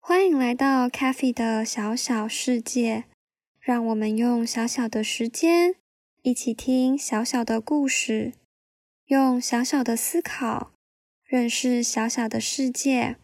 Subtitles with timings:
[0.00, 3.04] 欢迎来到 c a f e 的小小世界，
[3.60, 5.76] 让我们用小小的时间，
[6.22, 8.32] 一起听小小的故事，
[9.06, 10.72] 用小小的思考，
[11.24, 13.16] 认识小小的世界。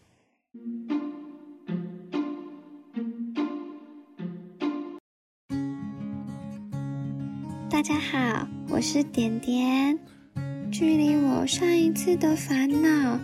[7.87, 9.97] 大家好，我是点点。
[10.69, 13.17] 距离我上一次的烦恼。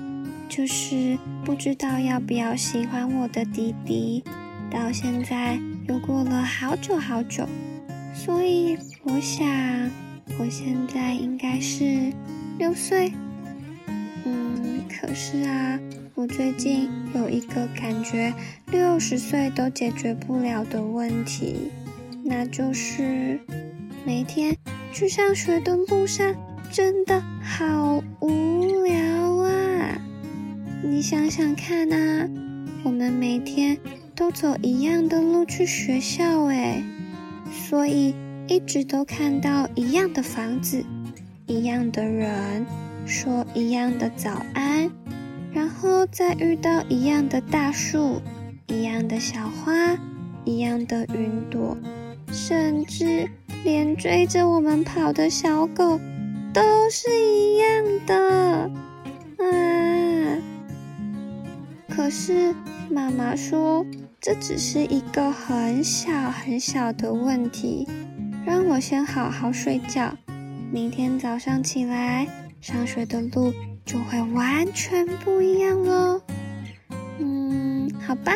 [0.47, 4.23] 就是不知道要不要喜欢我的弟弟，
[4.71, 5.59] 到现在
[5.89, 7.45] 又过了好久好久，
[8.13, 9.45] 所以我想
[10.39, 12.13] 我现在应该是
[12.57, 13.11] 六岁。
[14.23, 15.77] 嗯，可是啊，
[16.15, 18.33] 我最近有一个感觉
[18.71, 21.69] 六十岁都解决不了的问题，
[22.23, 23.41] 那就是
[24.05, 24.57] 每天
[24.91, 26.35] 去上学的路上
[26.69, 29.97] 真的好无聊啊。
[30.83, 32.29] 你想想看啊，
[32.83, 33.77] 我们每天
[34.13, 36.83] 都走一样的路去学校，哎，
[37.49, 38.13] 所以
[38.47, 40.83] 一直都看到一样的房子，
[41.47, 42.65] 一样的人，
[43.05, 44.91] 说一样的早安，
[45.53, 48.21] 然后再遇到一样的大树，
[48.67, 49.97] 一样的小花，
[50.43, 51.77] 一样的云朵，
[52.33, 53.29] 甚至
[53.63, 55.99] 连追着我们跑的小狗
[56.51, 58.71] 都是一样的，
[59.37, 60.41] 啊！
[61.87, 62.55] 可是
[62.89, 63.85] 妈妈说，
[64.19, 67.87] 这只是一个很小很小的问题，
[68.45, 70.11] 让我先好好睡觉。
[70.71, 72.27] 明天早上起来
[72.59, 73.53] 上学的路
[73.85, 76.19] 就会完全不一样喽。
[77.19, 78.35] 嗯，好吧，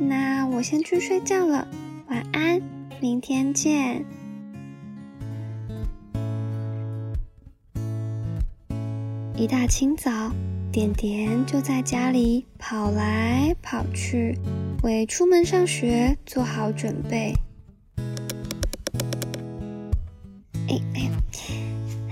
[0.00, 1.68] 那我先去睡觉了，
[2.08, 2.60] 晚安，
[3.00, 4.04] 明天见。
[9.36, 10.10] 一大清早。
[10.70, 14.38] 点点就在家里跑来跑去，
[14.82, 17.32] 为出门上学做好准备。
[20.68, 21.10] 哎哎，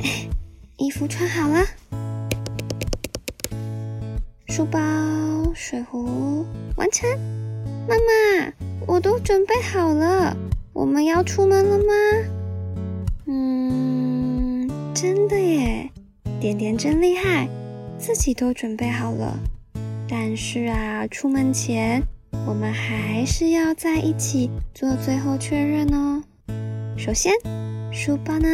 [0.79, 1.63] 衣服穿好了，
[4.49, 4.81] 书包、
[5.55, 6.47] 水壶
[6.77, 7.07] 完成。
[7.87, 8.53] 妈妈，
[8.87, 10.35] 我都准备好了，
[10.77, 11.85] 我们要出门了吗？
[13.25, 15.91] 嗯，真的耶，
[16.39, 17.49] 点点真厉害。
[17.99, 19.39] 自己都准备好了，
[20.07, 22.03] 但是啊，出门前
[22.47, 26.23] 我们还是要在一起做最后确认哦。
[26.99, 27.33] 首先，
[27.91, 28.49] 书包呢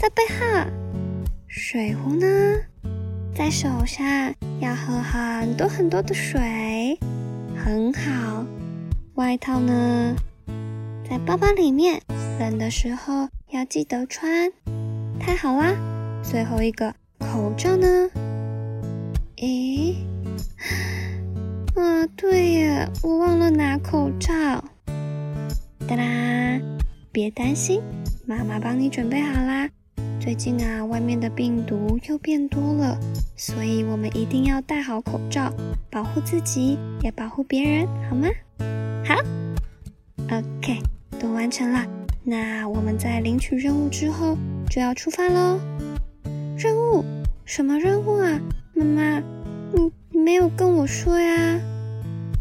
[0.00, 0.68] 在背后，
[1.46, 2.26] 水壶呢
[3.32, 6.98] 在手上，要喝很多很多的水，
[7.54, 8.44] 很好。
[9.14, 10.16] 外套呢
[11.08, 12.00] 在包包里面，
[12.40, 14.50] 冷的时候要记得穿。
[15.20, 15.74] 太好啦！
[16.22, 16.92] 最后一个。
[17.18, 17.86] 口罩呢？
[19.36, 19.96] 诶，
[21.74, 24.32] 啊，对呀，我忘了拿口罩。
[25.86, 26.60] 哒啦，
[27.12, 27.80] 别担心，
[28.26, 29.68] 妈妈帮你准备好啦。
[30.20, 32.98] 最近啊，外面的病毒又变多了，
[33.36, 35.52] 所以我们一定要戴好口罩，
[35.90, 38.28] 保护自己，也保护别人，好吗？
[39.04, 39.14] 好
[40.36, 40.80] ，OK，
[41.36, 41.86] 完成了。
[42.24, 44.36] 那我们在领取任务之后
[44.68, 45.60] 就要出发喽。
[46.56, 47.04] 任务？
[47.44, 48.40] 什么任务啊，
[48.74, 49.22] 妈妈？
[49.72, 51.60] 你你没有跟我说呀？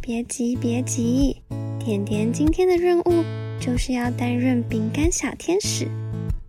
[0.01, 1.41] 别急别急，
[1.79, 3.23] 甜甜今天的任务
[3.59, 5.87] 就是要担任饼干小天使。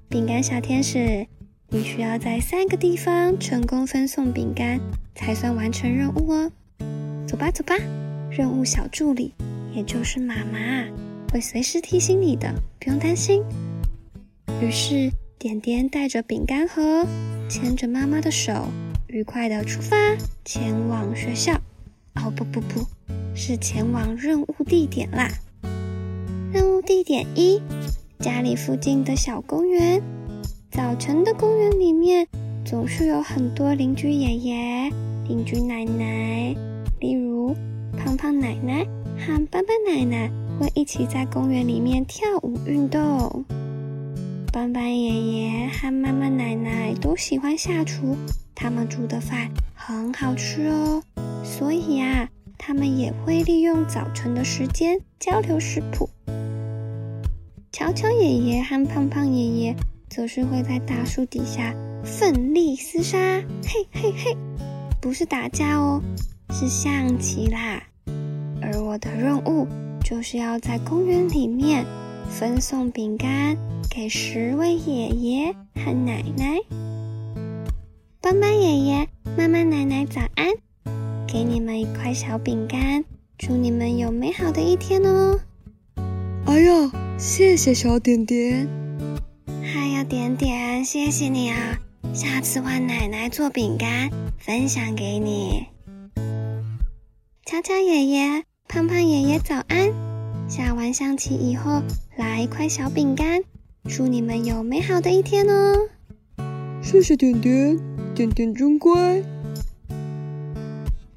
[0.08, 1.26] 饼干小天使，
[1.68, 4.80] 你需要在三个地方成功分送饼干，
[5.14, 6.50] 才算完成任务哦。
[7.26, 7.74] 走吧走吧，
[8.30, 9.34] 任务小助理，
[9.74, 10.58] 也就是妈妈，
[11.36, 13.42] 会随时提醒你的，不用担心。
[14.62, 15.12] 于是。
[15.38, 17.06] 点点带着饼干盒，
[17.47, 18.69] 牵着妈妈的手，
[19.08, 19.94] 愉快的出发，
[20.47, 21.52] 前往学校。
[22.14, 22.86] 哦不不不，
[23.34, 25.28] 是前往任务地点啦！
[26.50, 27.60] 任务地点一，
[28.18, 30.03] 家里附近的小公园。
[30.71, 32.27] 早晨的公园里面，
[32.65, 34.91] 总是有很多邻居爷爷、
[35.28, 36.56] 邻居奶奶，
[36.98, 37.54] 例如
[37.98, 38.83] 胖胖奶奶
[39.18, 43.44] 和斑斑奶奶，会一起在公园里面跳舞运动。
[44.53, 48.16] 斑斑爷爷和妈妈奶奶都喜欢下厨，
[48.54, 51.03] 他们煮的饭很好吃哦。
[51.44, 56.08] 所以呀，他们也会利用早晨的时间交流食谱。
[57.70, 59.76] 乔乔爷爷和胖胖爷爷
[60.09, 63.18] 则是会在大树底下奋力厮杀，
[63.62, 64.36] 嘿嘿嘿，
[65.02, 66.00] 不是打架哦，
[66.50, 67.82] 是象棋啦。
[68.62, 69.68] 而我的任务
[70.08, 71.84] 就是要在公园里面
[72.30, 73.58] 分送饼干
[73.91, 76.60] 给十位爷爷和奶奶。
[78.20, 80.47] 斑斑爷爷、妈妈、奶奶，早安！
[81.26, 83.04] 给你们一块小饼干，
[83.36, 85.41] 祝你们有美好的一天哦。
[86.44, 88.68] 哎呀，谢谢小点点。
[89.60, 91.80] 还有点点，谢谢你啊！
[92.14, 95.66] 下次换奶奶做饼干分享给你。
[97.44, 98.44] 悄悄爷爷、
[98.76, 99.90] 胖胖爷爷，早安！
[100.50, 101.80] 下完象棋以后，
[102.18, 103.42] 来一块小饼干，
[103.88, 105.88] 祝你们有美好的一天哦。
[106.82, 107.80] 谢谢点点，
[108.14, 109.24] 点点真乖。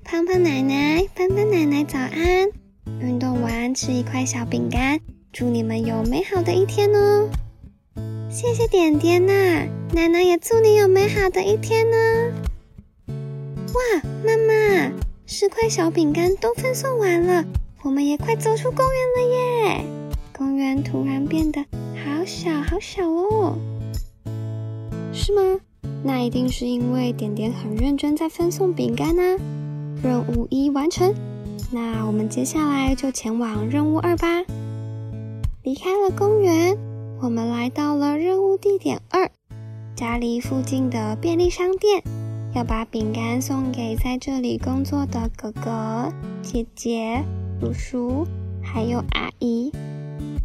[0.05, 2.49] 胖胖奶奶、斑斑奶奶，早安！
[3.01, 5.01] 运动完吃一块小饼干，
[5.33, 7.29] 祝你们有美好的一天哦。
[8.29, 11.97] 谢谢点点呐，奶奶也祝你有美好的一天呢。
[13.73, 14.93] 哇，妈妈，
[15.31, 17.45] 十块小饼干都分送完了，
[17.83, 19.85] 我们也快走出公园了耶！
[20.35, 21.61] 公园突然变得
[21.93, 23.55] 好小好小哦，
[25.13, 25.59] 是吗？
[26.03, 29.21] 那一定是因为点点很认真在分送饼干呢。
[30.01, 31.13] 任务一完成，
[31.71, 34.43] 那我们接下来就前往任务二吧。
[35.61, 36.75] 离开了公园，
[37.21, 39.29] 我们来到了任务地点二，
[39.95, 42.01] 家里附近的便利商店，
[42.55, 46.11] 要把饼干送给在这里工作的哥哥、
[46.41, 47.23] 姐姐、
[47.61, 48.27] 叔叔
[48.63, 49.71] 还有阿姨。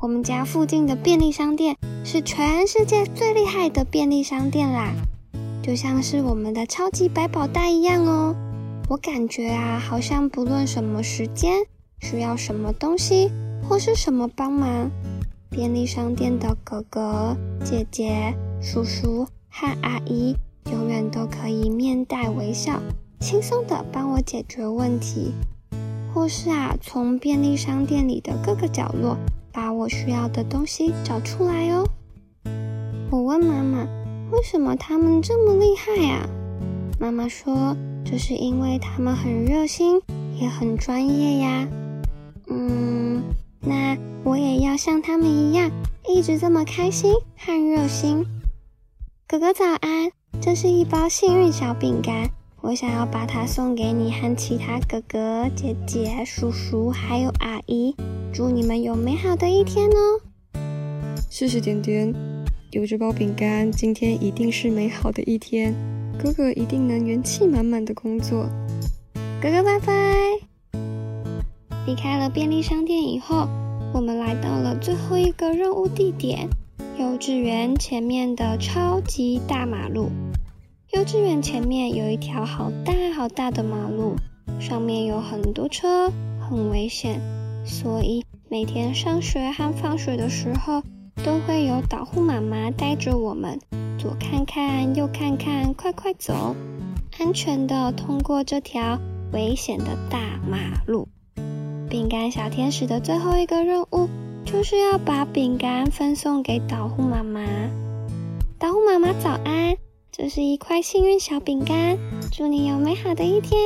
[0.01, 4.93] 我们家附近的便利商店是全世界最厉害的便利商店啦，
[5.63, 8.37] 就像是我们的超级百宝袋一样哦。
[8.89, 11.65] 我感觉啊，好像不论什么时间，
[12.01, 13.31] 需要什么东西
[13.67, 14.91] 或是什么帮忙，
[15.49, 17.35] 便利商店的哥哥、
[17.65, 20.37] 姐姐、叔叔和阿姨
[20.71, 22.81] 永远都可以面带微笑，
[23.21, 25.33] 轻松的帮我解决问题，
[26.13, 29.17] 或是啊，从便利商店里的各个角落
[29.53, 31.89] 把我需要的东西找出来哦。
[33.11, 33.87] 我问妈妈，
[34.31, 36.29] 为什么他们这么厉害呀？
[36.99, 37.77] 妈妈说。
[38.07, 39.99] 这是因为他们很热心，
[40.39, 41.67] 也很专业呀。
[42.49, 43.23] 嗯，
[43.61, 45.71] 那我也要像他们一样，
[46.07, 48.27] 一直这么开心和热心。
[49.27, 50.11] 哥哥早安，
[50.45, 52.29] 这是一包幸运小饼干，
[52.61, 57.97] 我想要把它送给你和其他哥哥姐姐、叔叔还有阿姨，
[58.31, 60.21] 祝你们有美好的一天哦。
[61.31, 62.15] 谢谢点点，
[62.73, 65.75] 有这包饼干，今天一定是美好的一天。
[66.23, 68.47] 哥哥一定能元气满满的工作。
[69.41, 70.15] 哥哥拜拜。
[71.87, 73.49] 离开了便利商店以后，
[73.95, 76.47] 我们来到了最后一个任务地点——
[77.01, 80.11] 幼稚园前面的超级大马路。
[80.95, 84.15] 幼稚园前面有一条好大好大的马路，
[84.61, 86.09] 上面有很多车，
[86.39, 87.21] 很危险，
[87.67, 90.85] 所以每天上学和放学的时候，
[91.25, 93.59] 都会有导护妈妈带着我们。
[93.99, 96.55] 左看看，右看看，快快走，
[97.19, 99.01] 安全的通过这条
[99.33, 101.09] 危险的大马路。
[101.91, 104.09] 饼干小天使的最后一个任务，
[104.45, 107.41] 就是要把饼干分送给导护妈妈。
[108.61, 109.77] 导护妈妈早安，
[110.17, 111.99] 这是一块幸运小饼干，
[112.31, 113.61] 祝你有美好的一天。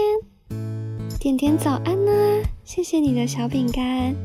[1.21, 2.11] 点点早安呢，
[2.65, 4.17] 谢谢你的小饼干，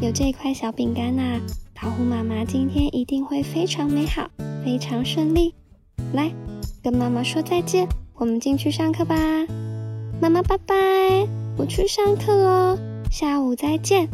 [0.00, 1.38] 有这块小饼干呐，
[1.74, 4.26] 导护妈妈今天一定会非常美好。
[4.64, 5.52] 非常顺利，
[6.14, 6.32] 来
[6.82, 9.14] 跟妈妈说再见，我们进去上课吧。
[10.18, 10.74] 妈妈拜拜，
[11.58, 12.78] 我去上课喽，
[13.10, 14.08] 下午再见。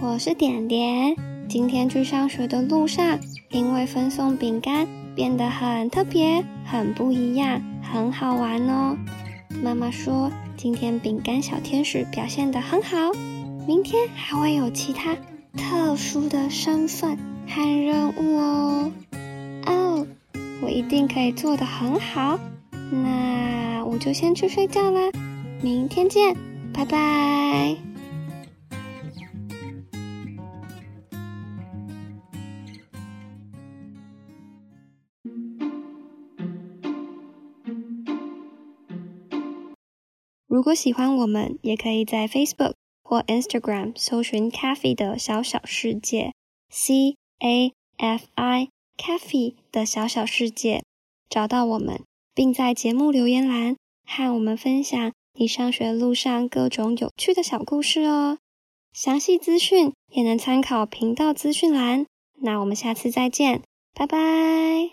[0.00, 1.16] 我是点点，
[1.50, 3.18] 今天去上学的路上，
[3.50, 8.96] 因为分送饼干变得很特别、很不一样、很好玩哦。
[9.60, 13.10] 妈妈说今天饼干小天使表现得很好。
[13.66, 15.16] 明天还会有其他
[15.56, 18.92] 特殊的身份和任务哦。
[19.66, 20.06] 哦，
[20.62, 22.38] 我一定可以做得很好。
[22.92, 25.10] 那我就先去睡觉啦，
[25.60, 26.36] 明天见，
[26.72, 27.89] 拜拜。
[40.50, 42.74] 如果喜欢我们，也可以在 Facebook。
[43.02, 46.32] 或 Instagram 搜寻 Cafe 的小小世界
[46.68, 50.84] ，C A F I Cafe 的小小世界，
[51.28, 53.74] 找到我们，并在节目留言栏
[54.06, 58.38] 和我们分享你上学路上各种有趣的小故事哦。
[58.92, 62.06] 详细资讯也能参考频道资讯栏。
[62.42, 64.90] 那我们下次再见，拜拜。